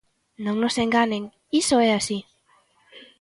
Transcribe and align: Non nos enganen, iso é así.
Non 0.45 0.55
nos 0.61 0.75
enganen, 0.85 1.23
iso 1.61 1.75
é 1.87 1.89
así. 1.93 2.19